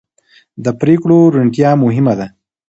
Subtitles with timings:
[0.63, 2.27] د پرېکړو روڼتیا مهمه ده